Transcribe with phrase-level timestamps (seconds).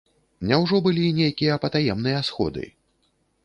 [0.51, 2.69] Няўжо былі нейкія патаемныя сходы?